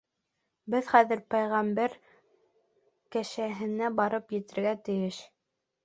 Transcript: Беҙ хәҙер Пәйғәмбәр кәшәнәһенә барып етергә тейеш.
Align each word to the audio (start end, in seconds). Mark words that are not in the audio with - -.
Беҙ 0.73 0.87
хәҙер 0.93 1.21
Пәйғәмбәр 1.33 1.99
кәшәнәһенә 3.17 3.93
барып 4.03 4.39
етергә 4.41 4.77
тейеш. 4.89 5.27